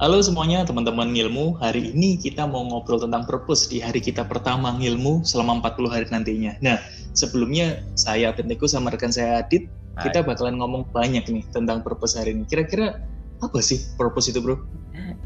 [0.00, 4.72] Halo semuanya teman-teman ngilmu, hari ini kita mau ngobrol tentang purpose di hari kita pertama
[4.80, 6.56] ngilmu selama 40 hari nantinya.
[6.64, 6.80] Nah,
[7.12, 9.68] sebelumnya saya Benteko sama rekan saya Adit,
[10.00, 10.08] Hai.
[10.08, 12.48] kita bakalan ngomong banyak nih tentang purpose hari ini.
[12.48, 12.96] Kira-kira
[13.44, 14.56] apa sih purpose itu bro?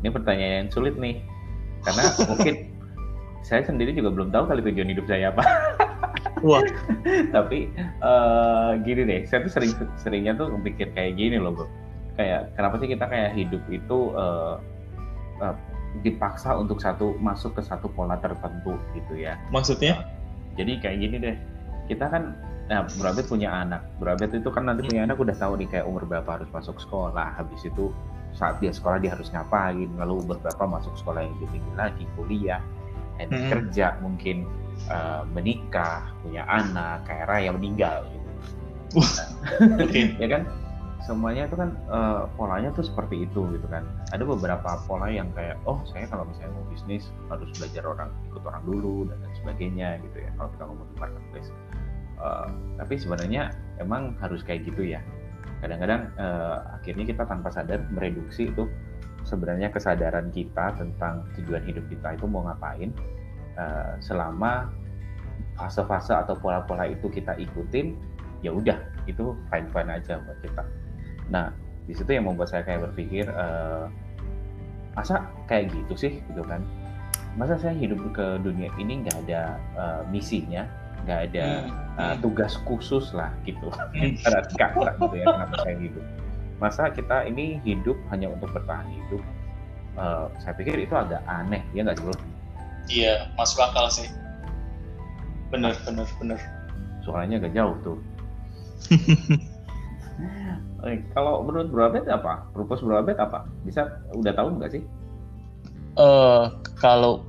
[0.03, 1.23] Ini pertanyaan yang sulit nih,
[1.87, 2.03] karena
[2.35, 2.55] mungkin
[3.47, 5.47] saya sendiri juga belum tahu kali tujuan hidup saya apa.
[6.43, 6.67] Wah.
[7.39, 7.71] Tapi
[8.03, 9.71] uh, gini deh, saya tuh sering
[10.03, 11.84] seringnya tuh pikir kayak gini loh bro
[12.15, 14.59] kayak kenapa sih kita kayak hidup itu uh,
[15.43, 15.57] uh,
[16.03, 19.39] dipaksa untuk satu masuk ke satu pola tertentu gitu ya.
[19.55, 19.99] Maksudnya?
[19.99, 20.07] Uh,
[20.55, 21.37] jadi kayak gini deh,
[21.91, 22.35] kita kan
[22.65, 22.89] Nah,
[23.29, 23.85] punya anak.
[24.01, 25.09] Burabet itu kan nanti punya hmm.
[25.13, 27.37] anak udah tahu nih kayak umur berapa harus masuk sekolah.
[27.37, 27.93] Habis itu
[28.33, 29.89] saat dia sekolah dia harus ngapain.
[30.01, 32.63] Lalu umur berapa masuk sekolah yang lebih tinggi lagi, kuliah,
[33.21, 33.49] dan hmm.
[33.53, 34.49] kerja mungkin
[34.89, 38.23] uh, menikah, punya anak, kayak raya meninggal gitu.
[39.45, 40.43] Nah, ya kan?
[41.05, 43.85] Semuanya itu kan uh, polanya tuh seperti itu gitu kan.
[44.11, 48.43] Ada beberapa pola yang kayak oh saya kalau misalnya mau bisnis harus belajar orang ikut
[48.43, 51.51] orang dulu dan lain sebagainya gitu ya kalau kita ngomong di marketplace.
[52.17, 52.49] Uh,
[52.81, 55.05] tapi sebenarnya emang harus kayak gitu ya.
[55.61, 58.65] Kadang-kadang uh, akhirnya kita tanpa sadar mereduksi itu
[59.29, 62.93] sebenarnya kesadaran kita tentang tujuan hidup kita itu mau ngapain
[63.61, 64.73] uh, selama
[65.61, 67.93] fase-fase atau pola-pola itu kita ikutin
[68.45, 68.77] ya udah
[69.09, 70.65] itu fine fine aja buat kita
[71.31, 71.53] Nah,
[71.85, 73.89] di situ yang membuat saya kayak berpikir, uh,
[74.97, 76.65] masa kayak gitu sih, gitu kan?
[77.35, 80.65] Masa saya hidup ke dunia ini nggak ada uh, misinya,
[81.05, 81.69] nggak ada
[82.01, 83.69] uh, tugas khusus lah, gitu.
[83.97, 86.05] Ibarat kata gitu ya, kenapa saya hidup.
[86.63, 89.23] Masa kita ini hidup hanya untuk bertahan hidup?
[89.95, 92.19] Uh, saya pikir itu agak aneh, ya nggak sih,
[92.91, 94.09] Iya, masuk akal sih.
[95.49, 96.41] Bener, bener, bener.
[97.01, 97.99] Soalnya agak jauh tuh.
[100.85, 102.47] Eh, kalau menurut Bro Abed apa?
[102.53, 103.49] Purpose Bro Abed apa?
[103.65, 104.83] Bisa udah tahu nggak sih?
[105.95, 107.25] Uh, kalau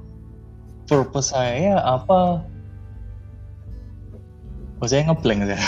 [0.90, 2.44] purpose saya apa?
[4.84, 5.60] Oh, saya ngeblank ya.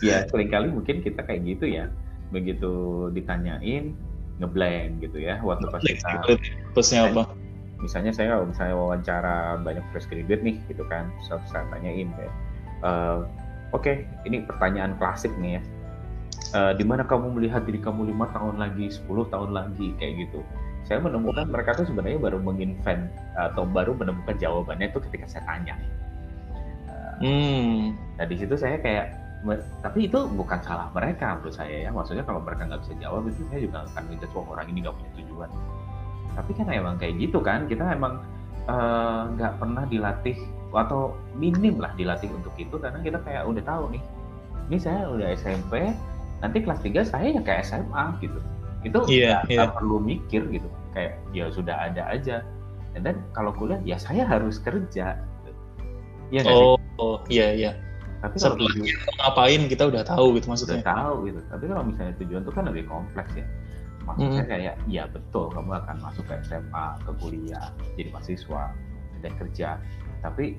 [0.00, 1.90] ya, kali mungkin kita kayak gitu ya.
[2.30, 3.92] Begitu ditanyain,
[4.38, 5.42] ngeblank gitu ya.
[5.42, 6.22] Waktu pas kita...
[6.72, 7.34] Purpose-nya apa?
[7.82, 12.34] Misalnya saya kalau misalnya wawancara banyak fresh graduate nih gitu kan, saya, saya tanyain kayak,
[12.80, 13.28] uh,
[13.74, 15.62] Oke, okay, ini pertanyaan klasik nih ya.
[16.54, 20.40] Uh, di mana kamu melihat diri kamu lima tahun lagi, 10 tahun lagi, kayak gitu.
[20.86, 25.74] Saya menemukan mereka tuh sebenarnya baru menginvent atau baru menemukan jawabannya itu ketika saya tanya.
[26.86, 27.78] Uh, hmm.
[28.22, 29.18] Nah di situ saya kayak,
[29.82, 31.90] tapi itu bukan salah mereka menurut saya ya.
[31.90, 34.94] Maksudnya kalau mereka nggak bisa jawab itu saya juga akan minta wah orang ini nggak
[34.94, 35.50] punya tujuan.
[36.38, 38.22] Tapi kan emang kayak gitu kan, kita emang
[38.70, 40.38] eh, nggak uh, pernah dilatih
[40.76, 44.02] atau minim lah dilatih untuk itu karena kita kayak udah tahu nih
[44.66, 45.94] ini saya udah SMP
[46.42, 48.38] nanti kelas 3 saya ya kayak SMA gitu.
[48.84, 49.70] Itu yeah, yeah.
[49.70, 52.42] perlu mikir gitu kayak ya sudah ada aja.
[52.96, 55.20] Dan kalau kuliah ya saya harus kerja.
[56.32, 57.72] Ya oh, oh iya iya.
[58.24, 58.88] Tapi kalau tujuan,
[59.22, 60.80] ngapain kita udah tahu gitu maksudnya.
[60.82, 61.40] Udah tahu gitu.
[61.52, 63.46] Tapi kalau misalnya tujuan itu kan lebih kompleks ya.
[64.06, 64.50] Maksudnya mm.
[64.50, 68.70] kayak ya betul kamu akan masuk ke SMA ke kuliah jadi mahasiswa
[69.18, 69.68] dan kerja
[70.26, 70.58] tapi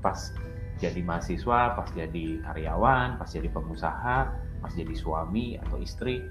[0.00, 0.32] pas
[0.80, 4.18] jadi mahasiswa, pas jadi karyawan, pas jadi pengusaha,
[4.58, 6.24] pas jadi suami atau istri,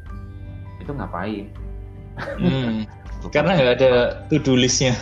[0.82, 1.48] itu ngapain?
[2.18, 2.84] Hmm,
[3.36, 3.92] karena nggak ada
[4.28, 4.98] to-do listnya.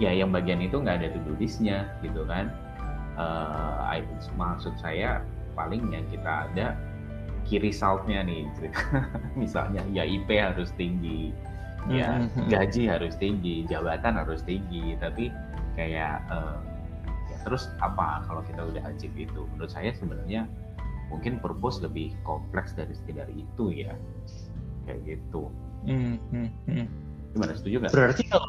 [0.00, 2.48] Ya, yang bagian itu nggak ada to-do listnya, gitu kan.
[3.14, 4.02] Uh,
[4.34, 5.22] maksud saya
[5.54, 6.74] paling yang kita ada
[7.44, 8.48] key resultnya nih,
[9.40, 11.30] misalnya ya IP harus tinggi,
[11.92, 12.48] ya hmm, hmm, hmm.
[12.48, 15.28] gaji harus tinggi, jabatan harus tinggi, tapi
[15.74, 16.58] kayak uh,
[17.30, 19.46] ya terus apa kalau kita udah achieve itu?
[19.54, 20.48] Menurut saya sebenarnya
[21.12, 23.94] mungkin purpose lebih kompleks dari sekedar itu ya.
[24.88, 25.48] Kayak gitu.
[25.84, 26.86] Hmm, hmm, hmm.
[27.36, 27.52] gimana?
[27.54, 27.92] Setuju nggak?
[27.92, 28.48] Berarti kalau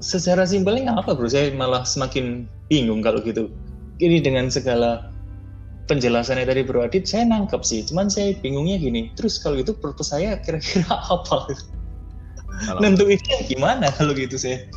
[0.00, 1.28] secara simpelnya apa bro.
[1.28, 3.52] Saya malah semakin bingung kalau gitu.
[4.00, 5.12] Ini dengan segala
[5.90, 7.82] penjelasannya tadi Bro Adit saya nangkep sih.
[7.84, 11.50] Cuman saya bingungnya gini terus kalau itu purpose saya kira-kira apa?
[12.60, 12.80] Kalau...
[12.80, 14.68] nentuinnya gimana kalau gitu saya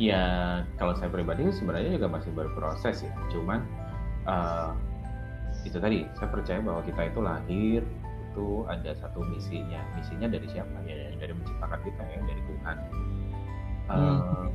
[0.00, 0.24] Ya
[0.80, 3.12] kalau saya pribadi sebenarnya juga masih berproses ya.
[3.28, 3.60] Cuman
[4.24, 4.72] uh,
[5.68, 7.82] itu tadi saya percaya bahwa kita itu lahir
[8.32, 9.84] itu ada satu misinya.
[9.92, 10.72] Misinya dari siapa?
[10.88, 12.76] Ya dari menciptakan kita ya dari Tuhan.
[13.92, 14.50] Um, hmm.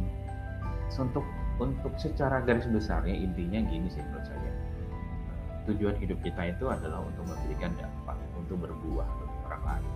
[0.98, 1.25] Untuk
[1.62, 4.51] untuk secara garis besarnya intinya gini sih menurut saya.
[5.69, 9.92] Tujuan hidup kita itu adalah untuk memberikan dampak, untuk berbuah bagi orang lain.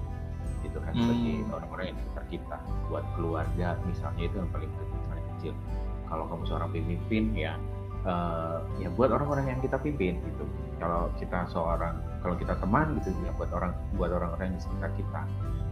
[0.61, 1.07] Itu kan hmm.
[1.09, 2.57] bagi orang-orang yang sekitar kita,
[2.91, 5.00] buat keluarga misalnya itu yang paling penting
[5.41, 5.57] kecil.
[6.05, 7.57] Kalau kamu seorang pemimpin ya
[8.05, 10.45] uh, ya buat orang-orang yang kita pimpin gitu.
[10.77, 15.21] Kalau kita seorang kalau kita teman gitu ya buat orang buat orang-orang di sekitar kita.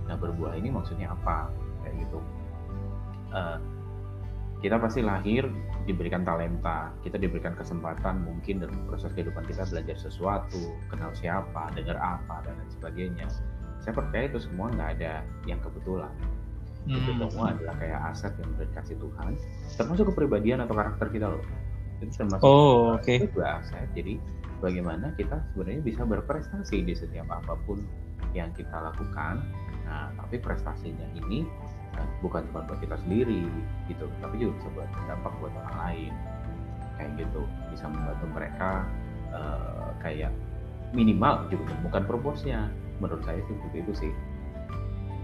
[0.10, 1.54] Nah berbuah ini maksudnya apa?
[1.86, 2.20] Kayak gitu.
[3.30, 3.62] Uh,
[4.60, 5.48] kita pasti lahir
[5.88, 11.96] diberikan talenta, kita diberikan kesempatan mungkin dalam proses kehidupan kita belajar sesuatu, kenal siapa, dengar
[11.96, 13.28] apa dan lain sebagainya.
[13.80, 16.12] Saya percaya itu semua nggak ada yang kebetulan.
[16.88, 16.96] Hmm.
[16.96, 19.28] Itu semua adalah kayak aset yang dikasih Tuhan,
[19.76, 21.44] termasuk kepribadian atau karakter kita loh.
[22.00, 23.28] Itu termasuk oh, okay.
[23.28, 23.88] itu aset.
[23.94, 24.20] Jadi
[24.64, 27.84] bagaimana kita sebenarnya bisa berprestasi di setiap apa pun
[28.32, 29.44] yang kita lakukan.
[29.90, 31.44] Nah, tapi prestasinya ini
[32.00, 33.44] kan bukan cuma buat kita sendiri
[33.90, 36.14] gitu tapi juga bisa buat dampak buat orang lain
[37.00, 37.42] kayak gitu
[37.72, 38.70] bisa membantu mereka
[39.32, 40.32] uh, kayak
[40.92, 42.68] minimal juga menemukan purpose-nya
[43.00, 44.12] menurut saya seperti itu sih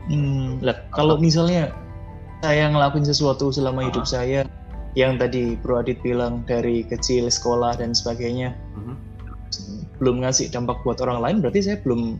[0.09, 1.71] hmm, lah, kalau misalnya
[2.43, 4.45] saya ngelakuin sesuatu selama hidup saya
[4.95, 8.95] yang tadi Bro Adit bilang dari kecil sekolah dan sebagainya uh-huh.
[9.99, 12.15] belum ngasih dampak buat orang lain berarti saya belum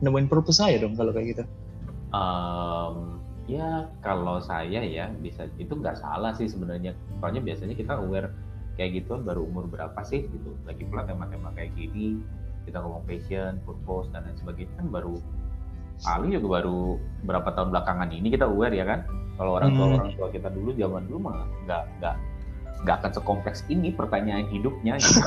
[0.00, 1.44] nemuin purpose saya dong kalau kayak gitu.
[2.10, 6.96] Um, ya kalau saya ya bisa itu nggak salah sih sebenarnya.
[7.20, 8.32] Soalnya biasanya kita aware
[8.78, 10.56] kayak gitu baru umur berapa sih gitu.
[10.64, 12.22] Lagi pula tema-tema kayak gini
[12.68, 15.16] kita ngomong passion, purpose dan lain sebagainya kan baru
[16.08, 16.96] Ali juga baru
[17.28, 19.04] berapa tahun belakangan ini kita aware ya kan
[19.36, 19.96] kalau orang tua hmm.
[20.00, 22.14] orang tua kita dulu zaman dulu mah nggak nggak
[22.80, 25.20] nggak akan sekompleks ini pertanyaan hidupnya gitu.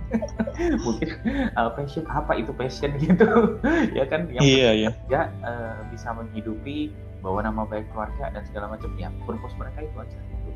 [0.84, 1.08] mungkin
[1.56, 3.60] uh, passion apa itu passion gitu
[3.98, 4.90] ya kan yang iya, iya.
[5.08, 9.96] ya uh, bisa menghidupi bawa nama baik keluarga dan segala macam ya purpose mereka itu
[10.00, 10.50] aja gitu.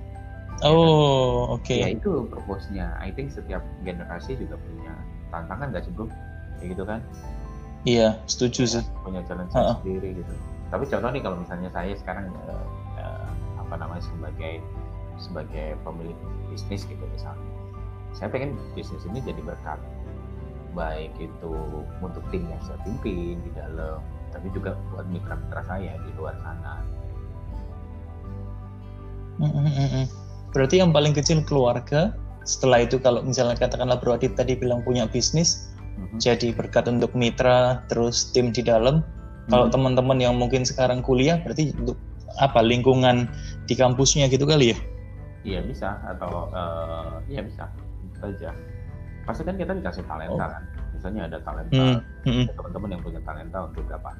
[0.64, 1.66] Oh, oke.
[1.66, 1.82] Okay.
[1.82, 2.96] Ya itu purpose-nya.
[3.02, 4.94] I think setiap generasi juga punya
[5.28, 6.08] tantangan gak sih bro?
[6.56, 7.00] Kayak gitu kan?
[7.84, 8.84] Iya, setuju sih.
[9.04, 9.76] Punya challenge uh -uh.
[9.84, 10.34] sendiri gitu.
[10.72, 12.66] Tapi contoh nih kalau misalnya saya sekarang uh,
[12.96, 13.28] uh,
[13.60, 14.64] apa namanya sebagai
[15.20, 16.16] sebagai pemilik
[16.50, 17.46] bisnis gitu misalnya,
[18.16, 19.78] saya pengen bisnis ini jadi berkat
[20.74, 21.54] baik itu
[22.02, 24.02] untuk tim yang saya pimpin di dalam
[24.34, 26.82] tapi juga buat mitra-mitra saya di luar sana.
[30.50, 35.06] Berarti yang paling kecil keluarga, setelah itu kalau misalnya katakanlah Bro Adit tadi bilang punya
[35.06, 36.18] bisnis, mm-hmm.
[36.20, 39.00] jadi berkat untuk mitra, terus tim di dalam.
[39.00, 39.50] Mm-hmm.
[39.50, 41.98] Kalau teman-teman yang mungkin sekarang kuliah, berarti untuk
[42.40, 43.30] apa lingkungan
[43.70, 44.78] di kampusnya gitu kali ya?
[45.44, 47.68] Iya bisa atau uh, iya bisa,
[48.10, 48.50] bisa aja.
[49.28, 50.50] Pasti kan kita dikasih talenta oh.
[50.50, 50.64] kan
[51.04, 51.98] misalnya ada talenta hmm.
[52.24, 52.44] hmm.
[52.48, 54.10] ada teman-teman yang punya talenta untuk apa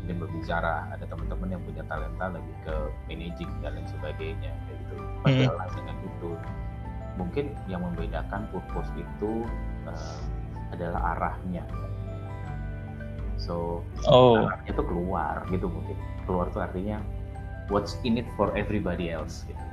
[0.00, 2.76] mungkin berbicara ada teman-teman yang punya talenta lebih ke
[3.12, 5.72] managing dan lain sebagainya kayak gitu pada hmm.
[5.76, 6.30] dengan itu
[7.20, 9.32] mungkin yang membedakan purpose itu
[9.84, 10.18] uh,
[10.74, 11.64] adalah arahnya.
[13.38, 14.44] So oh.
[14.46, 16.98] arahnya itu keluar gitu mungkin keluar tuh artinya
[17.72, 19.64] what's in it for everybody else gitu.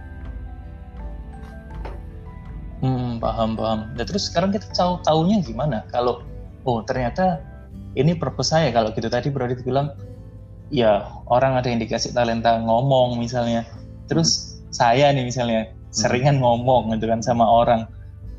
[2.81, 3.93] Hmm, paham paham.
[3.93, 5.85] Dan terus sekarang kita tahu tahunya gimana?
[5.93, 6.25] Kalau
[6.65, 7.45] oh ternyata
[7.93, 8.73] ini purpose saya.
[8.73, 9.93] Kalau gitu tadi Bro bilang
[10.73, 13.67] ya orang ada yang dikasih talenta ngomong misalnya.
[14.09, 16.43] Terus saya nih misalnya seringan hmm.
[16.43, 17.85] ngomong gitu kan sama orang.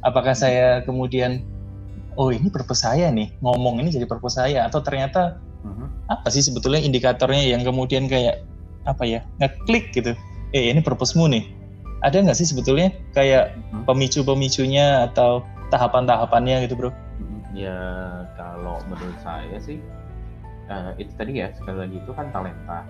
[0.03, 1.47] Apakah saya kemudian
[2.17, 6.09] oh ini purpose saya nih ngomong ini jadi purpose saya atau ternyata hmm.
[6.11, 8.45] apa sih sebetulnya indikatornya yang kemudian kayak
[8.89, 10.13] apa ya ngeklik gitu
[10.53, 11.45] eh ini purposemu nih
[12.03, 13.87] ada nggak sih sebetulnya kayak hmm.
[13.87, 16.91] pemicu-pemicunya atau tahapan-tahapannya gitu bro?
[17.57, 17.81] Ya
[18.37, 19.81] kalau menurut saya sih
[20.69, 22.85] uh, itu tadi ya sekali lagi itu kan talenta.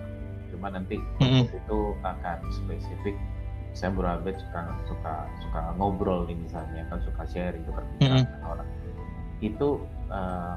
[0.51, 1.55] Cuma nanti mm-hmm.
[1.55, 3.15] itu akan spesifik.
[3.73, 8.51] Saya berabet suka suka suka ngobrol nih misalnya kan suka sharing bicara mm-hmm.
[8.51, 8.67] orang.
[9.43, 10.55] Itu uh,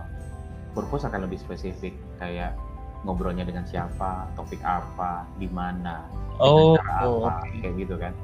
[0.73, 2.55] purpose akan lebih spesifik kayak
[3.03, 6.07] ngobrolnya dengan siapa, topik apa, di mana,
[6.43, 8.15] oh, cara oh, apa, kayak gitu kan.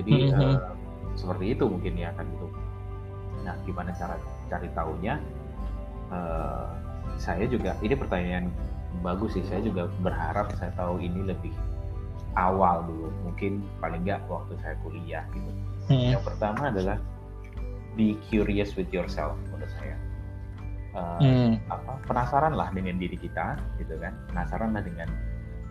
[0.00, 0.54] Jadi mm-hmm.
[0.60, 0.72] uh,
[1.16, 2.48] seperti itu mungkin ya kan gitu.
[3.44, 4.16] Nah, gimana cara
[4.48, 5.20] cari tahunya
[6.12, 6.68] uh,
[7.20, 8.48] saya juga ini pertanyaan
[9.02, 11.54] bagus sih saya juga berharap saya tahu ini lebih
[12.34, 15.50] awal dulu mungkin paling nggak waktu saya kuliah gitu
[15.90, 16.14] hmm.
[16.14, 16.98] yang pertama adalah
[17.94, 19.96] be curious with yourself menurut saya.
[20.94, 21.52] Uh, hmm.
[21.74, 24.14] apa penasaran lah dengan diri kita gitu kan.
[24.30, 25.10] Penasaran lah dengan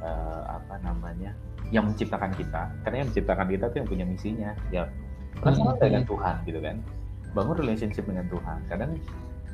[0.03, 1.31] uh, apa namanya
[1.71, 2.71] yang menciptakan kita.
[2.83, 4.87] Karena yang menciptakan kita tuh yang punya misinya ya.
[5.39, 5.83] Penasaran hmm.
[5.83, 6.75] dengan Tuhan gitu kan.
[7.33, 8.59] Bangun relationship dengan Tuhan.
[8.67, 8.99] Kadang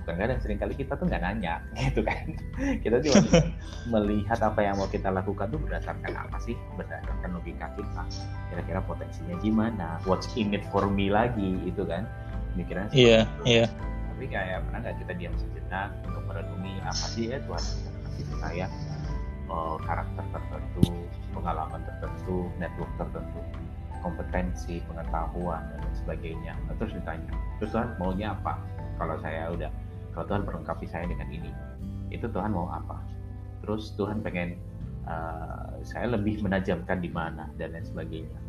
[0.10, 2.34] kadang sering kali kita tuh nggak nanya gitu kan.
[2.82, 3.22] Kita cuma
[3.94, 6.58] melihat apa yang mau kita lakukan tuh berdasarkan apa sih?
[6.74, 8.04] Berdasarkan logika kita.
[8.50, 10.02] Kira-kira potensinya gimana?
[10.10, 12.10] What's in it for me lagi itu kan
[12.58, 13.66] pikiran iya iya.
[14.14, 17.64] Tapi kayak pernah nggak kita diam sejenak untuk merenungi apa sih ya Tuhan?
[18.04, 18.66] Kasih saya
[19.48, 20.86] oh, karakter tertentu
[21.32, 23.40] pengalaman tertentu network tertentu
[24.00, 26.56] kompetensi, pengetahuan dan sebagainya.
[26.68, 28.56] Nah, terus ditanya, terus lah maunya apa?
[28.96, 29.72] Kalau saya udah
[30.16, 31.52] kalau Tuhan melengkapi saya dengan ini
[32.10, 33.00] itu Tuhan mau apa?
[33.64, 34.58] Terus Tuhan pengen
[35.06, 38.40] uh, saya lebih menajamkan di mana dan lain sebagainya.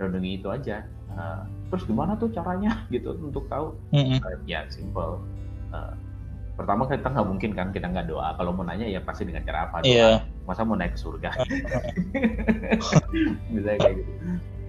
[0.00, 3.78] Renungi itu aja uh, terus gimana tuh caranya gitu untuk tahu?
[3.94, 4.18] Mm -hmm.
[4.26, 5.22] uh, ya simple.
[5.70, 5.94] Uh,
[6.58, 8.36] pertama kita nggak mungkin kan kita nggak doa.
[8.36, 9.80] Kalau mau nanya ya pasti dengan cara apa?
[9.80, 9.88] Doa.
[9.88, 10.20] Yeah.
[10.44, 11.30] masa mau naik ke surga?
[13.54, 14.12] Bisa kayak gitu.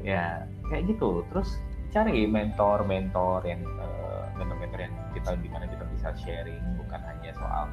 [0.06, 1.26] Ya kayak gitu.
[1.34, 1.50] Terus
[1.92, 6.64] cari mentor-mentor yang uh, mentor-mentor yang kita di mana kita bisa sharing.
[6.80, 7.66] Bukan hanya soal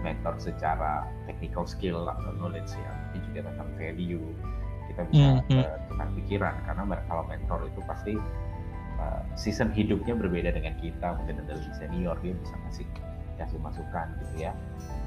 [0.00, 4.24] mentor secara technical skill atau knowledge ya tapi juga tentang value.
[4.90, 5.62] Kita bisa mm -hmm.
[5.62, 6.54] uh, tukar pikiran.
[6.66, 8.14] Karena kalau mentor itu pasti
[9.00, 12.86] uh, season hidupnya berbeda dengan kita mungkin ada lebih senior dia bisa ngasih
[13.40, 14.52] kasih masukan gitu ya.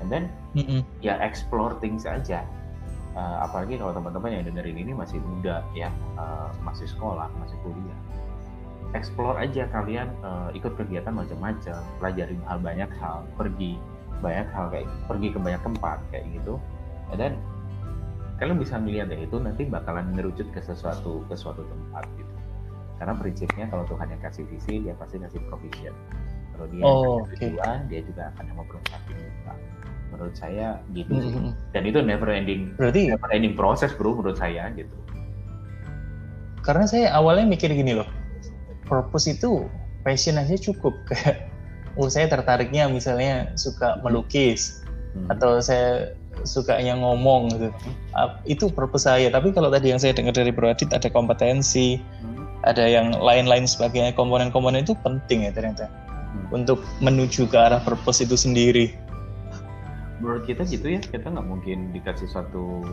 [0.02, 0.26] And then
[0.58, 0.82] mm -hmm.
[1.06, 2.42] ya explore things aja.
[3.14, 8.00] Uh, apalagi kalau teman-teman yang dengerin ini masih muda ya uh, masih sekolah masih kuliah.
[8.98, 13.78] Explore aja kalian uh, ikut kegiatan macam-macam pelajari hal banyak hal pergi
[14.22, 16.58] banyak hal kayak pergi ke banyak tempat kayak gitu.
[17.14, 17.34] And then
[18.42, 22.33] kalian bisa melihat ya itu nanti bakalan merucut ke sesuatu ke suatu tempat gitu
[23.04, 25.92] karena prinsipnya kalau Tuhan yang kasih visi dia pasti kasih provision
[26.56, 27.52] kalau dia oh, okay.
[27.52, 29.54] tujuan dia juga akan memperlengkapi kita
[30.16, 31.52] menurut saya gitu mm -hmm.
[31.76, 34.96] dan itu never ending berarti never ending proses bro menurut saya gitu
[36.64, 38.08] karena saya awalnya mikir gini loh
[38.88, 39.68] purpose itu
[40.08, 41.52] passion aja cukup kayak
[42.00, 44.80] oh saya tertariknya misalnya suka melukis
[45.12, 45.28] hmm.
[45.28, 48.44] atau saya sukanya ngomong gitu hmm.
[48.48, 52.64] itu purpose saya tapi kalau tadi yang saya dengar dari Bro Adit ada kompetensi hmm.
[52.68, 55.88] ada yang lain-lain sebagainya komponen-komponen itu penting ya ternyata
[56.54, 58.94] untuk menuju ke arah purpose itu sendiri.
[60.22, 62.86] Menurut kita gitu ya, kita nggak mungkin dikasih suatu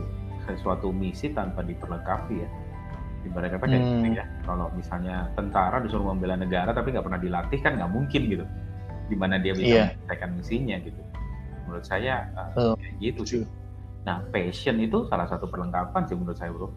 [0.48, 2.48] sesuatu misi tanpa diperlengkapi ya.
[3.20, 4.16] Ibarat kata kayak gitu hmm.
[4.16, 8.44] ya, kalau misalnya tentara disuruh membela negara tapi nggak pernah dilatih kan nggak mungkin gitu.
[9.12, 9.88] Gimana dia bisa yeah.
[9.92, 11.00] menyelesaikan misinya gitu.
[11.70, 13.42] Menurut saya uh, kayak gitu sih.
[14.02, 16.74] Nah, passion itu salah satu perlengkapan sih menurut saya, Bro.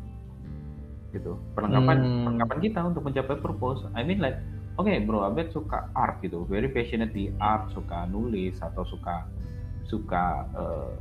[1.09, 1.33] Gitu.
[1.57, 2.23] Perlengkapan hmm.
[2.29, 3.89] perlengkapan kita untuk mencapai purpose.
[3.97, 4.37] I mean like
[4.77, 9.29] oke okay, bro Abed suka art gitu very passionate di art suka nulis atau suka
[9.85, 10.93] suka uh,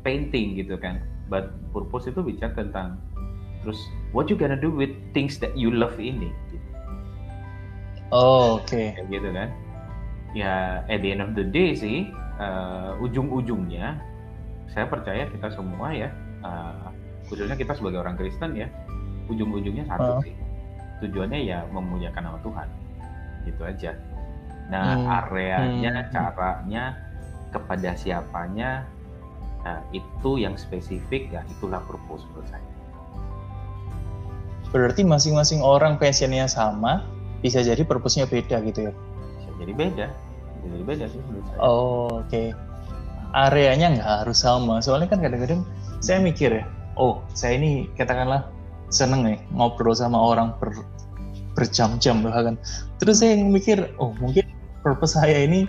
[0.00, 2.96] painting gitu kan but purpose itu bicara tentang
[3.60, 3.76] terus
[4.16, 6.66] what you gonna do with things that you love ini gitu.
[8.16, 8.96] oh oke okay.
[9.12, 9.52] gitu kan
[10.36, 13.96] ya at the end of the day sih uh, ujung-ujungnya
[14.68, 16.08] saya percaya kita semua ya
[16.44, 16.92] uh,
[17.28, 18.68] khususnya kita sebagai orang Kristen ya
[19.28, 20.20] ujung-ujungnya satu uh.
[20.24, 20.34] sih
[21.04, 22.68] tujuannya ya memuliakan nama Tuhan
[23.46, 23.92] gitu aja
[24.68, 25.06] nah hmm.
[25.08, 26.08] areanya hmm.
[26.12, 26.84] caranya
[27.48, 28.84] kepada siapanya
[29.64, 32.68] nah, itu yang spesifik ya itulah purpose menurut saya
[34.68, 37.08] berarti masing-masing orang passionnya sama
[37.40, 38.94] bisa jadi purpose-nya beda gitu ya
[39.58, 40.06] jadi beda.
[40.58, 41.58] Jadi beda sih menurut saya.
[41.62, 42.30] Oh oke.
[42.30, 42.48] Okay.
[43.36, 44.80] areanya nggak harus sama.
[44.80, 45.60] Soalnya kan kadang-kadang
[46.00, 46.64] saya mikir ya
[46.98, 48.50] oh saya ini katakanlah
[48.90, 50.74] seneng nih ngobrol sama orang ber,
[51.54, 52.58] berjam-jam bahkan
[52.98, 54.46] terus saya mikir oh mungkin
[54.82, 55.66] purpose saya ini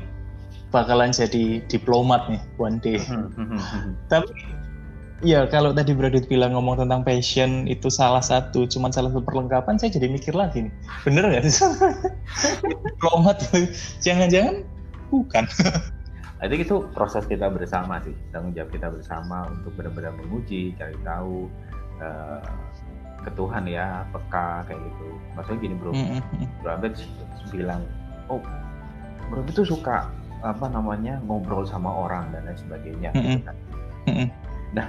[0.70, 3.02] bakalan jadi diplomat nih one day.
[4.12, 4.30] Tapi
[5.20, 9.76] ya kalau tadi Bradit bilang ngomong tentang passion itu salah satu cuman salah satu perlengkapan
[9.76, 10.74] saya jadi mikir lagi nih.
[11.04, 11.68] Bener nggak sih?
[12.96, 13.44] Diplomat
[14.00, 14.64] jangan-jangan
[15.12, 15.44] bukan.
[16.40, 20.96] I think itu proses kita bersama sih tanggung jawab kita bersama untuk benar-benar menguji cari
[21.04, 21.52] tahu
[22.00, 22.40] uh,
[23.20, 25.08] ke Tuhan ya peka kayak gitu.
[25.36, 25.92] Maksudnya gini bro.
[26.64, 26.96] Bro Abed
[27.52, 27.84] bilang
[28.32, 28.40] oh
[29.28, 30.08] bro itu suka
[30.40, 33.12] apa namanya ngobrol sama orang dan lain sebagainya.
[33.12, 33.56] Gitu kan.
[34.72, 34.88] Nah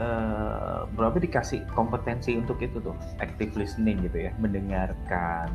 [0.00, 5.50] uh, bro Abed dikasih kompetensi untuk itu tuh active listening gitu ya mendengarkan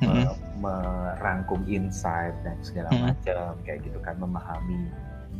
[0.00, 0.26] mm -hmm.
[0.60, 3.06] merangkum insight dan segala mm -hmm.
[3.12, 4.90] macam kayak gitu kan memahami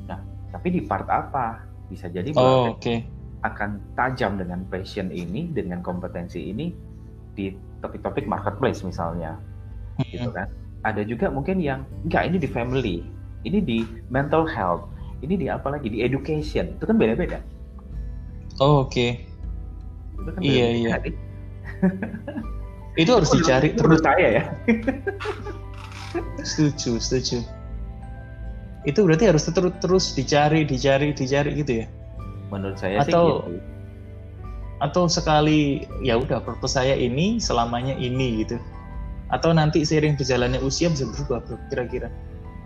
[0.06, 0.20] nah
[0.50, 3.02] tapi di part apa bisa jadi oh, oke okay
[3.44, 6.72] akan tajam dengan passion ini, dengan kompetensi ini
[7.32, 9.40] di topik-topik marketplace misalnya,
[9.96, 10.04] hmm.
[10.12, 10.48] gitu kan.
[10.84, 12.96] Ada juga mungkin yang enggak ini di family,
[13.44, 13.78] ini di
[14.12, 14.88] mental health,
[15.24, 17.40] ini di apa lagi di education, itu kan beda-beda.
[18.60, 18.92] Oh, oke.
[18.92, 19.10] Okay.
[20.20, 20.94] Itu kan iya iya.
[23.00, 24.44] itu harus dicari terus saya ya.
[26.44, 27.40] setuju, setuju.
[28.84, 31.86] Itu berarti harus terus terus dicari, dicari, dicari gitu ya?
[32.50, 33.68] menurut saya atau, sih gitu
[34.80, 38.56] atau sekali ya udah purpose saya ini selamanya ini gitu
[39.30, 42.08] atau nanti seiring berjalannya usia bisa berubah kira-kira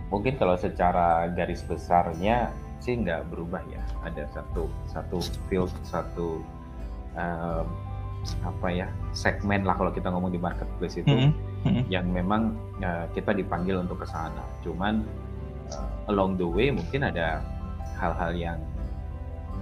[0.08, 3.82] mungkin kalau secara garis besarnya sih nggak berubah ya.
[4.06, 5.18] Ada satu satu
[5.50, 6.42] field satu
[7.18, 7.66] um,
[8.40, 11.30] apa ya segmen lah kalau kita ngomong di marketplace itu mm
[11.64, 11.84] -hmm.
[11.92, 14.44] yang memang uh, kita dipanggil untuk ke sana.
[14.64, 15.04] Cuman
[15.72, 17.44] uh, along the way mungkin ada
[18.00, 18.58] hal-hal yang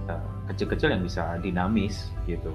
[0.07, 2.51] uh, kecil-kecil yang bisa dinamis gitu.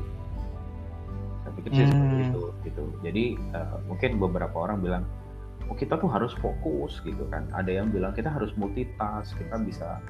[1.48, 1.92] Tapi kecil hmm.
[1.92, 2.84] seperti itu gitu.
[3.00, 3.24] Jadi
[3.56, 5.04] uh, mungkin beberapa orang bilang
[5.68, 7.48] oh kita tuh harus fokus gitu kan.
[7.56, 10.00] Ada yang bilang kita harus multitask kita bisa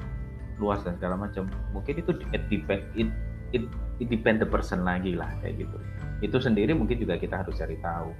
[0.59, 3.09] luas dan segala macam mungkin itu it depend it,
[3.55, 3.65] it,
[4.03, 5.79] it depend the person lagi lah kayak gitu.
[6.23, 8.11] Itu sendiri mungkin juga kita harus cari tahu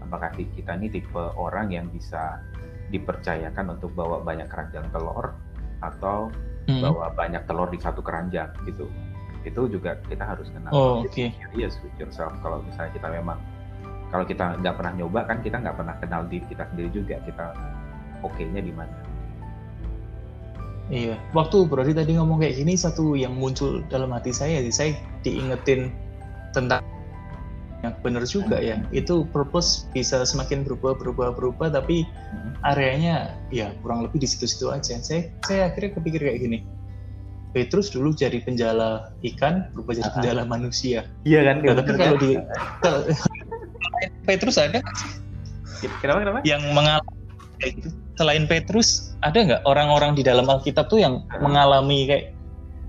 [0.00, 2.40] apakah kita ini tipe orang yang bisa
[2.90, 5.34] dipercayakan untuk bawa banyak keranjang telur
[5.84, 6.30] atau
[6.66, 6.82] hmm.
[6.82, 8.90] bawa banyak telur di satu keranjang gitu.
[9.46, 10.70] Itu juga kita harus kenal.
[10.74, 11.10] Oh, oke.
[11.14, 11.30] Okay.
[11.54, 12.34] yes with yourself.
[12.42, 13.38] Kalau misalnya kita memang
[14.10, 17.46] kalau kita nggak pernah nyoba kan kita nggak pernah kenal diri kita sendiri juga kita
[18.26, 19.09] oke-nya di mana
[20.90, 25.94] Iya, waktu Brody tadi ngomong kayak gini, satu yang muncul dalam hati saya, saya diingetin
[26.50, 26.82] tentang
[27.86, 28.82] yang benar juga ya.
[28.90, 32.66] Itu purpose bisa semakin berubah, berubah, berubah, tapi hmm.
[32.66, 34.98] areanya ya kurang lebih di situ-situ aja.
[34.98, 36.58] Saya, saya akhirnya kepikir kayak gini.
[37.50, 41.06] Petrus dulu jadi penjala ikan, berubah jadi penjala manusia.
[41.22, 41.56] Iya kan?
[41.62, 42.34] Nah, tapi kalau di
[44.26, 44.82] Petrus ada
[45.80, 46.38] Kenapa kenapa?
[46.44, 47.12] Yang mengalami
[47.56, 47.90] kayak gitu.
[48.20, 52.36] Selain Petrus, ada nggak orang-orang di dalam Alkitab tuh yang mengalami kayak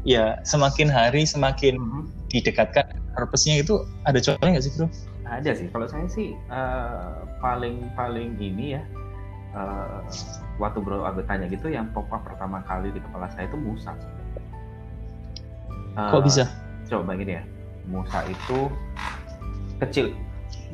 [0.03, 2.11] ya semakin hari semakin hmm.
[2.27, 2.83] didekatkan
[3.15, 4.91] purpose-nya itu ada contohnya nggak sih bro?
[5.23, 5.71] Ada sih.
[5.71, 8.83] Kalau saya sih uh, paling paling ini ya
[9.55, 10.03] uh,
[10.59, 13.95] waktu bro Abed tanya gitu yang pop up pertama kali di kepala saya itu Musa.
[15.95, 16.43] Uh, Kok bisa?
[16.91, 17.43] Coba gini ya.
[17.87, 18.67] Musa itu
[19.79, 20.11] kecil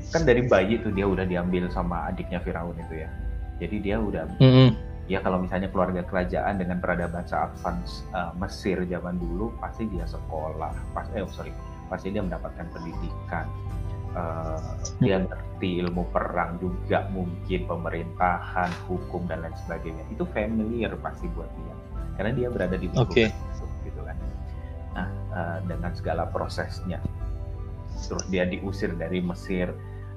[0.10, 3.10] kan dari bayi tuh dia udah diambil sama adiknya Firaun itu ya
[3.58, 4.70] jadi dia udah mm -hmm.
[5.10, 10.74] ya kalau misalnya keluarga kerajaan dengan peradaban advance uh, Mesir zaman dulu pasti dia sekolah,
[10.94, 11.52] pasti eh sorry,
[11.90, 13.48] pasti dia mendapatkan pendidikan.
[14.18, 14.58] Uh,
[14.98, 21.46] dia ngerti ilmu perang juga mungkin pemerintahan hukum dan lain sebagainya itu familiar pasti buat
[21.54, 21.76] dia
[22.18, 23.30] karena dia berada di okay.
[23.30, 24.18] itu gitu kan
[24.98, 26.98] nah uh, dengan segala prosesnya
[28.10, 29.70] terus dia diusir dari Mesir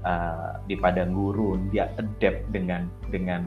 [0.04, 3.44] uh, di padang gurun dia adapt dengan dengan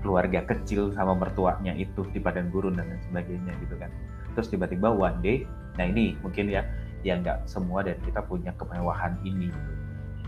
[0.00, 3.90] keluarga kecil sama mertuanya itu di padang gurun dan lain sebagainya gitu kan.
[4.36, 5.44] Terus tiba-tiba one day
[5.78, 6.66] nah ini mungkin ya
[7.06, 9.72] yang nggak semua dan kita punya kemewahan ini gitu.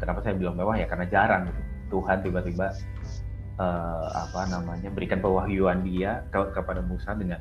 [0.00, 0.76] kenapa saya bilang mewah?
[0.76, 1.60] Ya karena jarang gitu.
[1.92, 2.72] Tuhan tiba-tiba
[3.60, 7.40] uh, apa namanya berikan pewahyuan dia ke, kepada Musa dengan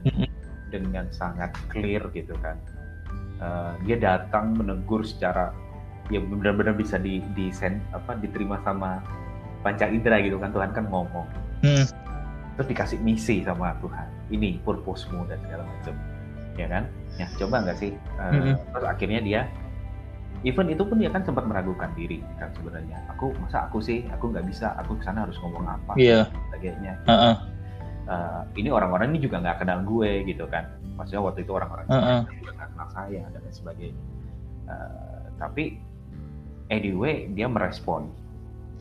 [0.74, 2.60] dengan sangat clear gitu kan.
[3.42, 5.50] Uh, dia datang menegur secara
[6.12, 9.00] ya benar-benar bisa di di send, apa diterima sama
[9.64, 10.52] panca indera gitu kan.
[10.52, 11.28] Tuhan kan ngomong.
[11.62, 11.86] Hmm.
[12.58, 14.06] terus dikasih misi sama Tuhan.
[14.28, 15.96] Ini purpose-mu dan segala macam.
[16.60, 16.84] Ya kan?
[17.16, 17.96] Ya coba nggak sih?
[18.20, 18.56] Uh, hmm.
[18.76, 19.42] terus akhirnya dia
[20.44, 23.00] even itu pun dia kan sempat meragukan diri kan sebenarnya.
[23.16, 24.04] Aku masa aku sih?
[24.12, 24.76] Aku nggak bisa.
[24.84, 25.96] Aku ke sana harus ngomong apa?
[25.96, 26.28] Yeah.
[26.52, 27.36] sebagainya uh -uh.
[28.12, 30.68] Uh, ini orang-orang ini juga nggak kenal gue gitu kan.
[31.00, 32.22] Maksudnya waktu itu orang-orang uh -uh.
[32.36, 34.04] juga nggak kenal saya dan lain sebagainya.
[34.68, 35.64] Uh, tapi
[36.72, 38.08] anyway dia merespon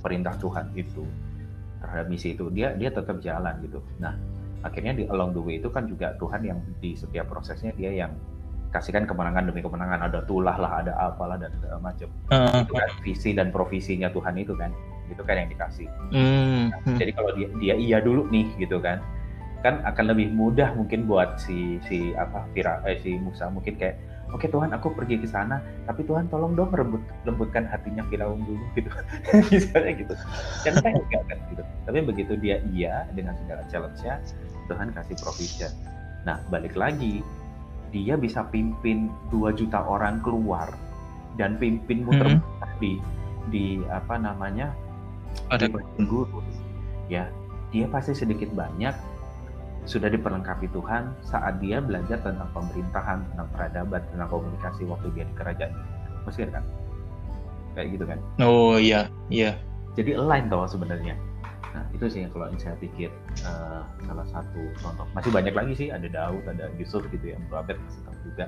[0.00, 1.05] perintah Tuhan itu
[1.83, 2.48] terhadap misi itu.
[2.55, 3.83] Dia dia tetap jalan gitu.
[3.98, 4.14] Nah
[4.62, 8.14] akhirnya di along the way itu kan juga Tuhan yang di setiap prosesnya dia yang
[8.70, 10.07] kasihkan kemenangan demi kemenangan.
[10.07, 12.09] Ada tulah lah ada apalah dan segala macam.
[12.31, 14.70] Uh, itu kan visi dan provisinya Tuhan itu kan.
[15.11, 15.90] Itu kan yang dikasih.
[16.14, 19.03] Uh, nah, jadi kalau dia dia iya dulu nih gitu kan
[19.61, 23.53] kan akan lebih mudah mungkin buat si si apa Fira eh, si Musa.
[23.53, 24.00] Mungkin kayak
[24.34, 25.62] oke Tuhan aku pergi ke sana.
[25.86, 28.90] Tapi Tuhan tolong dong rebut lembutkan hatinya Firaun dulu gitu.
[29.52, 30.14] Misalnya gitu.
[30.66, 31.62] Kan kan enggak kan gitu.
[31.86, 34.22] Tapi begitu dia iya dengan segala challenge-nya
[34.70, 35.72] Tuhan kasih provision.
[36.26, 37.22] Nah balik lagi
[37.90, 40.70] dia bisa pimpin 2 juta orang keluar
[41.34, 42.70] dan pimpin muter mm -hmm.
[42.78, 42.92] di
[43.50, 44.70] di apa namanya
[45.50, 45.66] ada
[45.98, 46.42] guru.
[47.10, 47.26] Ya
[47.70, 48.94] dia pasti sedikit banyak
[49.90, 55.35] sudah diperlengkapi Tuhan saat dia belajar tentang pemerintahan, tentang peradaban, tentang komunikasi waktu dia di
[55.35, 55.74] kerajaan.
[56.22, 56.62] Mesir kan?
[57.74, 58.18] Kayak gitu kan?
[58.38, 59.59] Oh iya, iya.
[59.98, 61.18] Jadi align toh sebenarnya.
[61.74, 63.11] Nah itu sih yang kalau saya pikir
[63.42, 65.07] uh, salah satu contoh.
[65.11, 68.46] Masih banyak lagi sih, ada Daud, ada Yusuf gitu ya, Abed masih tahu juga.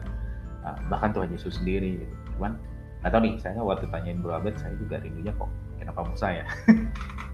[0.63, 2.15] Uh, bahkan Tuhan Yesus sendiri gitu.
[2.39, 2.55] Cuman
[3.03, 5.51] atau nih, saya waktu tanyain Bro Abed, saya juga rindunya kok
[5.83, 6.47] kenapa Musa ya?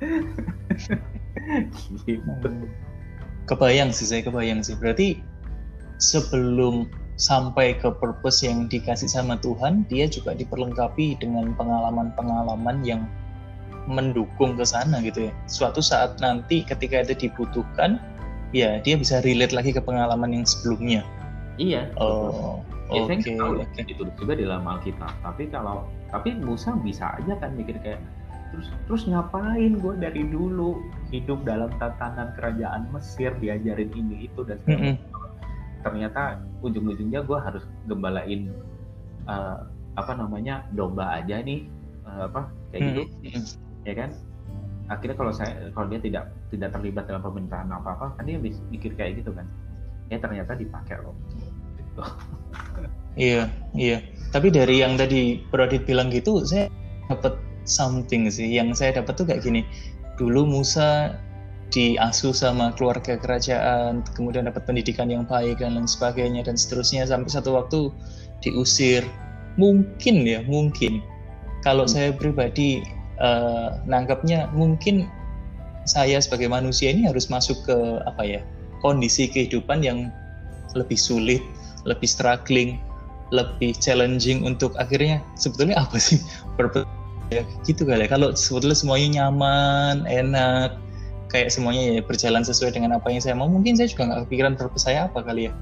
[2.09, 2.49] gitu.
[3.49, 4.77] Kebayang sih saya kebayang sih.
[4.77, 5.25] Berarti
[5.99, 6.87] sebelum
[7.19, 13.03] sampai ke purpose yang dikasih sama Tuhan dia juga diperlengkapi dengan pengalaman-pengalaman yang
[13.91, 15.33] mendukung ke sana gitu ya.
[15.51, 17.99] Suatu saat nanti ketika itu dibutuhkan
[18.55, 21.03] ya dia bisa relate lagi ke pengalaman yang sebelumnya.
[21.59, 22.63] Iya oh
[22.95, 23.83] oke okay, okay.
[23.83, 25.11] itu juga di dalam Alkitab.
[25.25, 27.99] Tapi kalau tapi Musa bisa aja kan mikir kayak
[28.49, 30.81] terus terus ngapain gue dari dulu
[31.13, 34.95] hidup dalam tatanan kerajaan Mesir diajarin ini itu dan mm -hmm.
[35.85, 38.49] ternyata ujung-ujungnya gue harus gembalain
[39.29, 39.69] uh,
[40.01, 41.69] apa namanya domba aja nih
[42.09, 43.45] uh, apa kayak gitu mm -hmm.
[43.85, 44.11] ya kan
[44.89, 48.97] akhirnya kalau saya kalau dia tidak tidak terlibat dalam pemerintahan apa apa kan dia mikir
[48.97, 49.45] kayak gitu kan
[50.09, 51.13] ya ternyata dipakai loh
[51.77, 52.01] gitu.
[53.29, 54.01] iya iya
[54.33, 56.73] tapi dari yang tadi Pradit bilang gitu saya
[57.13, 57.37] dapat
[57.69, 58.49] something sih.
[58.49, 59.63] Yang saya dapat tuh kayak gini.
[60.19, 61.15] Dulu Musa
[61.69, 67.31] diasuh sama keluarga kerajaan kemudian dapat pendidikan yang baik dan lain sebagainya dan seterusnya sampai
[67.31, 67.93] satu waktu
[68.43, 69.05] diusir.
[69.61, 71.05] Mungkin ya mungkin.
[71.63, 71.93] Kalau hmm.
[71.93, 72.83] saya pribadi
[73.21, 75.07] uh, nangkapnya mungkin
[75.89, 78.41] saya sebagai manusia ini harus masuk ke apa ya
[78.85, 80.13] kondisi kehidupan yang
[80.77, 81.41] lebih sulit,
[81.89, 82.79] lebih struggling,
[83.33, 86.21] lebih challenging untuk akhirnya sebetulnya apa sih
[87.29, 88.09] ya gitu kali ya.
[88.09, 90.77] Kalau sebetulnya semuanya nyaman, enak,
[91.29, 94.55] kayak semuanya ya berjalan sesuai dengan apa yang saya mau, mungkin saya juga nggak kepikiran
[94.57, 95.53] purpose saya apa kali ya.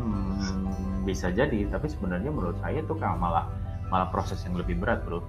[0.00, 3.48] Hmm, bisa jadi, tapi sebenarnya menurut saya tuh malah
[3.92, 5.20] malah proses yang lebih berat, bro.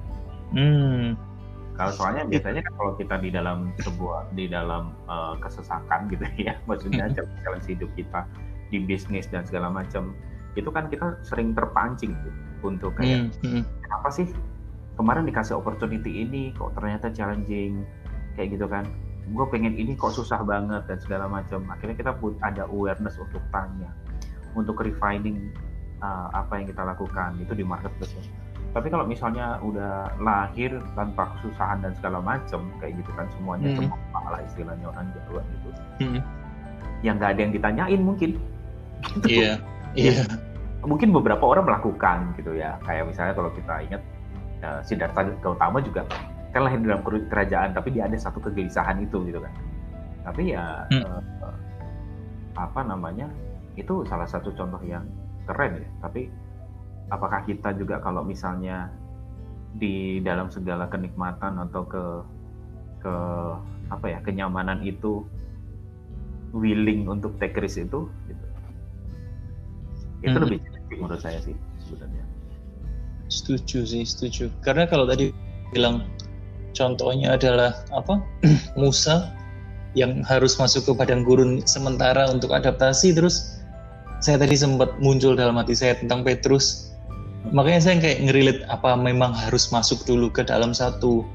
[0.55, 1.19] Hmm.
[1.75, 6.55] Kalau soalnya biasanya kan kalau kita di dalam sebuah di dalam uh, kesesakan gitu ya,
[6.67, 8.27] maksudnya jalan hidup kita
[8.71, 10.15] di bisnis dan segala macam,
[10.55, 13.63] itu kan kita sering terpancing tuh untuk kayak mm -hmm.
[13.81, 14.27] kenapa sih
[15.01, 17.81] kemarin dikasih opportunity ini kok ternyata challenging
[18.37, 18.85] kayak gitu kan.
[19.33, 21.65] Gue pengen ini kok susah banget dan segala macam.
[21.73, 23.89] Akhirnya kita pun ada awareness untuk tanya
[24.53, 25.49] untuk refining
[26.03, 28.13] uh, apa yang kita lakukan itu di marketplace
[28.71, 33.77] tapi kalau misalnya udah lahir tanpa kesusahan dan segala macam kayak gitu kan semuanya hmm.
[33.83, 35.69] cuma lah istilahnya orang Jawa gitu.
[35.99, 36.21] Hmm.
[37.03, 38.29] yang nggak ada yang ditanyain mungkin.
[39.19, 39.27] Gitu.
[39.27, 39.51] iya
[39.97, 40.23] iya.
[40.81, 42.79] Mungkin beberapa orang melakukan gitu ya.
[42.87, 44.01] Kayak misalnya kalau kita ingat
[44.61, 46.05] uh, Siddhartha Gautama juga
[46.51, 49.53] kan lahir dalam kerajaan tapi dia ada satu kegelisahan itu gitu kan
[50.27, 51.03] tapi ya hmm.
[51.07, 51.55] uh,
[52.59, 53.31] apa namanya
[53.79, 55.07] itu salah satu contoh yang
[55.47, 56.27] keren ya tapi
[57.07, 58.91] apakah kita juga kalau misalnya
[59.75, 62.03] di dalam segala kenikmatan atau ke
[62.99, 63.15] ke
[63.87, 65.23] apa ya kenyamanan itu
[66.51, 68.45] willing untuk take risk itu gitu.
[70.27, 70.43] itu hmm.
[70.43, 70.59] lebih
[70.99, 72.20] menurut saya sih sebenarnya
[73.31, 74.51] setuju sih setuju.
[74.59, 75.31] Karena kalau tadi
[75.71, 76.03] bilang
[76.75, 78.19] contohnya adalah apa?
[78.79, 79.31] Musa
[79.95, 83.15] yang harus masuk ke padang gurun sementara untuk adaptasi.
[83.15, 83.63] Terus
[84.19, 86.91] saya tadi sempat muncul dalam hati saya tentang Petrus.
[87.49, 91.25] Makanya saya kayak ngerilit apa memang harus masuk dulu ke dalam satu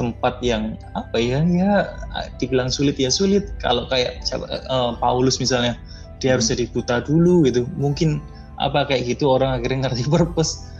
[0.00, 1.44] tempat yang apa ya?
[1.44, 1.92] Ya
[2.40, 3.52] dibilang sulit ya sulit.
[3.60, 4.24] Kalau kayak
[4.70, 5.76] uh, Paulus misalnya
[6.22, 6.54] dia harus hmm.
[6.56, 7.68] jadi buta dulu gitu.
[7.76, 8.22] Mungkin
[8.62, 10.71] apa kayak gitu orang akhirnya ngerti purpose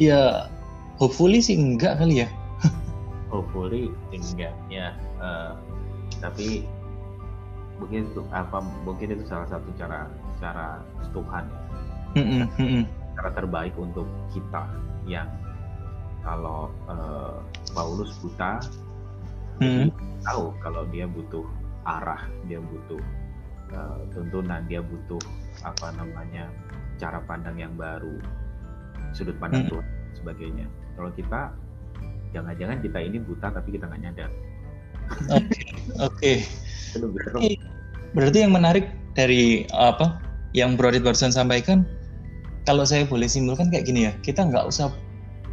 [0.00, 0.48] ya
[0.96, 2.28] hopefully sih enggak kali ya.
[3.32, 5.54] Hopefully enggak ya uh,
[6.24, 6.64] tapi
[7.76, 10.08] mungkin itu apa mungkin itu salah satu cara
[10.40, 10.80] cara
[11.12, 11.44] Tuhan
[12.16, 12.24] ya.
[12.24, 12.82] Mm -mm,
[13.14, 14.66] cara terbaik untuk kita
[15.04, 15.28] yang
[16.20, 17.40] kalau uh,
[17.72, 18.60] Paulus buta
[19.60, 19.88] hmm.
[20.24, 21.44] tahu kalau dia butuh
[21.88, 23.00] arah dia butuh
[23.72, 25.20] uh, tuntunan dia butuh
[25.64, 26.48] apa namanya
[27.00, 28.20] cara pandang yang baru
[29.16, 29.70] sudut pandang hmm.
[29.72, 29.86] Tuhan
[30.18, 30.66] sebagainya
[30.98, 31.40] kalau kita
[32.30, 34.30] jangan-jangan kita ini buta tapi kita nggak nyadar
[35.38, 35.62] oke
[35.98, 36.32] oke
[38.14, 40.22] berarti yang menarik dari apa
[40.54, 41.86] yang Brodit barusan sampaikan
[42.68, 44.92] kalau saya boleh simpulkan kayak gini ya, kita nggak usah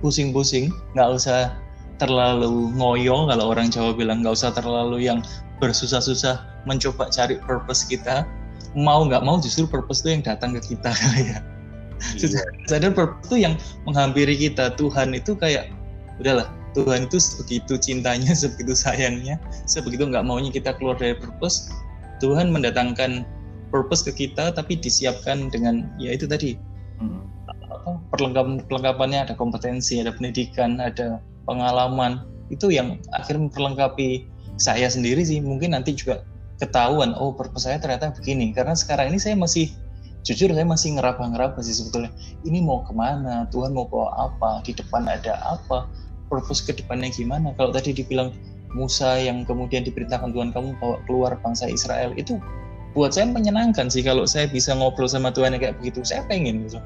[0.04, 1.56] pusing-pusing, nggak usah
[1.98, 5.24] terlalu ngoyo kalau orang Jawa bilang nggak usah terlalu yang
[5.58, 8.28] bersusah-susah mencoba cari purpose kita.
[8.78, 10.91] Mau nggak mau justru purpose itu yang datang ke kita
[11.32, 11.39] ya.
[12.17, 12.41] Iya.
[12.69, 13.53] Sadar purpose itu yang
[13.89, 14.73] menghampiri kita.
[14.77, 15.69] Tuhan itu kayak
[16.21, 21.73] udahlah Tuhan itu sebegitu cintanya, sebegitu sayangnya, sebegitu nggak maunya kita keluar dari purpose.
[22.21, 23.25] Tuhan mendatangkan
[23.69, 26.57] purpose ke kita, tapi disiapkan dengan ya itu tadi
[27.01, 27.21] hmm.
[28.13, 35.39] perlengkapan perlengkapannya ada kompetensi ada pendidikan ada pengalaman itu yang akhirnya memperlengkapi saya sendiri sih
[35.43, 36.25] mungkin nanti juga
[36.57, 39.69] ketahuan oh purpose saya ternyata begini karena sekarang ini saya masih
[40.25, 42.13] jujur saya masih ngeraba-ngeraba sih sebetulnya.
[42.45, 43.45] Ini mau ke mana?
[43.53, 44.63] Tuhan mau bawa apa?
[44.65, 45.89] Di depan ada apa?
[46.27, 47.53] Purpose ke depannya gimana?
[47.56, 48.34] Kalau tadi dibilang
[48.75, 52.36] Musa yang kemudian diperintahkan Tuhan kamu bawa keluar bangsa Israel itu
[52.91, 56.03] buat saya menyenangkan sih kalau saya bisa ngobrol sama Tuhan kayak begitu.
[56.03, 56.80] Saya pengen gitu.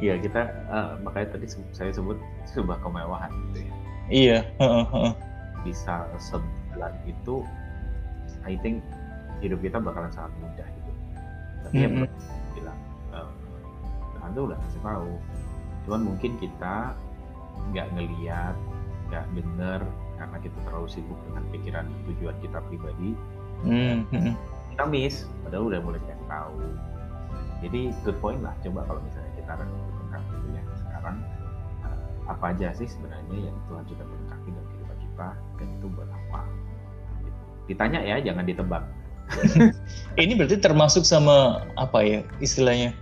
[0.00, 2.16] Iya kita uh, makanya tadi saya sebut
[2.48, 3.72] sebuah kemewahan gitu ya.
[4.10, 4.38] Iya
[5.60, 7.44] bisa sebulan itu
[8.48, 8.80] I think
[9.44, 10.68] hidup kita bakalan sangat mudah
[11.66, 12.02] tapi mm -hmm.
[12.04, 12.10] yang
[12.56, 12.78] bilang
[13.12, 13.30] uh,
[14.16, 15.12] Tuhan tuh udah kasih tahu
[15.88, 16.74] cuman mungkin kita
[17.72, 18.56] nggak ngeliat
[19.10, 19.80] nggak dengar
[20.20, 23.12] karena kita terlalu sibuk dengan pikiran tujuan kita pribadi
[23.60, 24.32] Hmm, hmm.
[24.72, 26.64] kita miss padahal udah mulai kasih tahu
[27.60, 31.16] jadi good point lah coba kalau misalnya kita renungkan gitu ya sekarang
[31.84, 35.28] eh, apa aja sih sebenarnya yang Tuhan sudah berkati dalam kehidupan kita
[35.60, 36.40] dan itu buat apa
[37.20, 37.40] Gitu.
[37.74, 38.82] ditanya ya jangan ditebak
[40.20, 42.92] Ini berarti termasuk sama apa ya istilahnya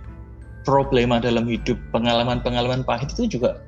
[0.63, 3.59] problema dalam hidup pengalaman-pengalaman pahit itu juga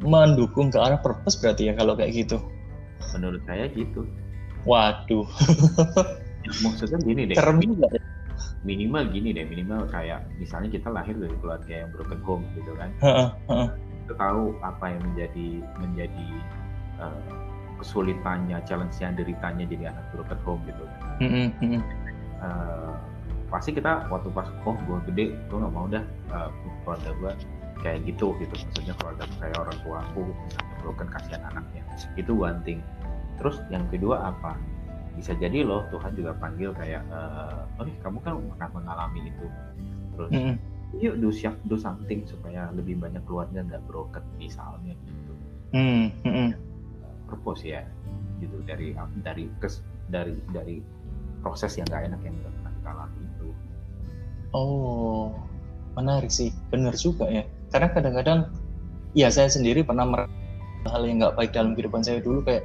[0.00, 2.38] mendukung ke arah purpose berarti ya kalau kayak gitu.
[3.14, 4.02] menurut saya gitu
[4.66, 5.24] Waduh,
[6.46, 7.86] Ya, maksudnya gini deh juga.
[7.90, 8.02] ya.
[8.62, 12.90] minimal gini deh minimal kayak misalnya kita lahir dari keluarga yang broken home gitu kan
[14.06, 15.48] kita tahu apa yang menjadi
[15.82, 16.28] menjadi
[17.02, 17.20] eh,
[17.76, 20.84] kesulitannya challenge-nya deritanya jadi anak broken home gitu.
[22.36, 22.92] Eh,
[23.46, 26.50] pasti kita waktu pas oh gue gede gue nggak mau dah eh,
[26.84, 27.32] keluarga gue
[27.84, 28.54] kayak gitu gitu.
[28.56, 31.82] Maksudnya keluarga kayak orang tua aku misalnya broken kasihan anaknya.
[32.16, 32.80] Itu one thing.
[33.36, 34.56] Terus yang kedua apa?
[35.16, 39.46] Bisa jadi loh Tuhan juga panggil kayak eh, oh kamu kan pernah mengalami itu.
[40.16, 40.56] Terus Mm-mm.
[40.96, 45.32] yuk do, siap- do something supaya lebih banyak keluarga nggak broken misalnya gitu.
[45.76, 46.50] Mm, mm-mm.
[47.26, 47.82] Purpose ya
[48.38, 50.80] gitu dari dari kes, dari dari
[51.40, 53.48] proses yang gak enak yang udah pernah kita alami itu
[54.54, 55.34] Oh,
[55.98, 56.54] menarik sih.
[56.72, 57.44] Benar juga ya.
[57.68, 58.38] Karena kadang-kadang,
[59.12, 62.64] ya saya sendiri pernah merasakan hal yang nggak baik dalam kehidupan saya dulu kayak,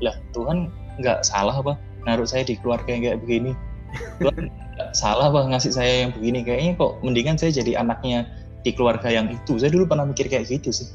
[0.00, 0.70] lah Tuhan
[1.02, 1.74] nggak salah apa
[2.06, 3.52] naruh saya di keluarga yang kayak begini.
[4.22, 6.46] Tuhan nggak salah apa ngasih saya yang begini.
[6.46, 8.24] Kayaknya kok mendingan saya jadi anaknya
[8.62, 9.58] di keluarga yang itu.
[9.58, 10.88] Saya dulu pernah mikir kayak gitu sih.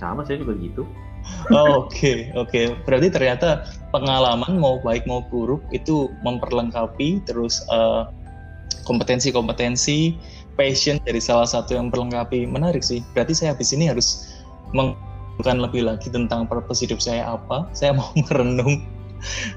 [0.00, 0.88] sama saya juga gitu
[1.50, 2.78] Oke, oke.
[2.86, 8.06] Berarti ternyata pengalaman mau baik mau buruk itu memperlengkapi terus eh,
[8.86, 10.14] kompetensi-kompetensi,
[10.54, 12.46] passion dari salah satu yang memperlengkapi.
[12.46, 13.02] Menarik sih.
[13.16, 14.30] Berarti saya habis ini harus
[14.76, 17.66] mengumpulkan lebih lagi tentang purpose hidup saya apa.
[17.74, 18.86] Saya mau merenung.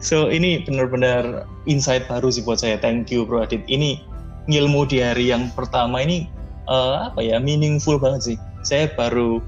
[0.04, 2.76] So ini benar-benar insight baru sih buat saya.
[2.82, 3.63] Thank you Bro Adit.
[3.69, 4.02] Ini
[4.52, 6.28] ilmu di hari yang pertama ini
[6.67, 8.38] eh, apa ya meaningful banget sih.
[8.63, 9.39] Saya baru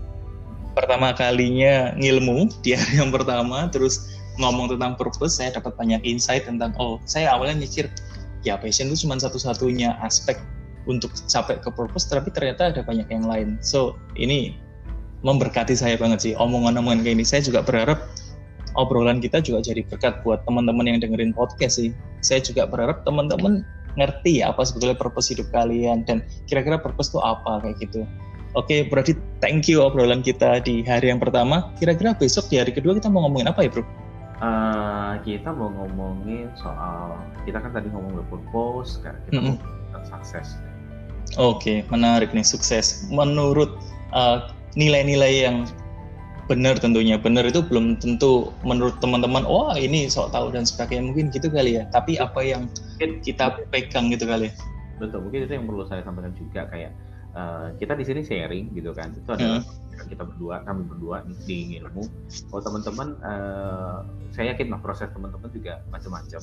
[0.76, 6.44] pertama kalinya ngilmu di hari yang pertama terus ngomong tentang purpose saya dapat banyak insight
[6.44, 7.88] tentang oh saya awalnya mikir
[8.46, 10.38] ya passion itu cuma satu-satunya aspek
[10.86, 13.58] untuk sampai ke purpose tapi ternyata ada banyak yang lain.
[13.60, 14.54] So ini
[15.26, 17.26] memberkati saya banget sih omongan-omongan kayak ini.
[17.26, 18.06] Saya juga berharap
[18.78, 21.90] obrolan kita juga jadi berkat buat teman-teman yang dengerin podcast sih.
[22.22, 23.66] Saya juga berharap teman-teman
[23.98, 28.04] ngerti apa sebetulnya purpose hidup kalian dan kira-kira purpose itu apa kayak gitu
[28.56, 31.76] Oke, berarti thank you obrolan kita di hari yang pertama.
[31.76, 33.84] Kira-kira besok di hari kedua kita mau ngomongin apa ya, Bro?
[34.36, 39.56] Eh, kita mau ngomongin soal kita kan tadi ngomong purpose kan kita mau
[39.96, 40.60] tentang sukses
[41.40, 43.10] Oke, menarik nih sukses.
[43.10, 43.82] Menurut
[44.14, 45.66] uh, nilai-nilai yang
[46.46, 47.18] benar tentunya.
[47.18, 51.12] Benar itu belum tentu menurut teman-teman, wah ini sok tahu dan sebagainya.
[51.12, 51.90] Mungkin gitu kali ya.
[51.90, 52.70] Tapi apa yang
[53.26, 54.56] kita pegang gitu kali ya.
[54.96, 56.96] betul mungkin itu yang perlu saya sampaikan juga kayak
[57.36, 59.12] eh, kita di sini sharing gitu kan.
[59.14, 62.04] Itu adalah pikiran kita berdua kami berdua nih di ilmu.
[62.50, 63.98] Kalau teman-teman eh,
[64.32, 66.42] saya yakin lah proses teman-teman juga macam-macam.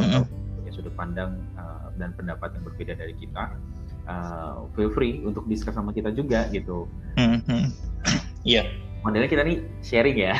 [0.00, 0.24] Mm-mm.
[0.60, 3.54] punya sudut pandang eh, dan pendapat yang berbeda dari kita.
[4.06, 6.86] Eh, feel free untuk discuss sama kita juga gitu.
[7.18, 7.70] Mhm.
[8.46, 8.64] Iya.
[9.00, 10.36] modelnya kita nih sharing ya.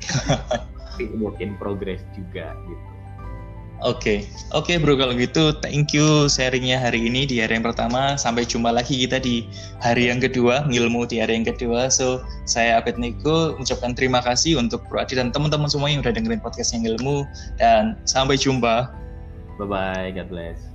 [0.92, 2.93] Tapi work in progress juga gitu
[3.82, 8.14] Oke, oke bro kalau gitu thank you sharingnya hari ini di hari yang pertama.
[8.14, 9.44] Sampai jumpa lagi kita di
[9.82, 11.90] hari yang kedua, ngilmu di hari yang kedua.
[11.90, 16.14] So saya Abed Niko mengucapkan terima kasih untuk Bro Adi dan teman-teman semua yang udah
[16.14, 17.26] dengerin podcast yang ilmu
[17.58, 18.94] dan sampai jumpa.
[19.54, 20.73] bye bye God bless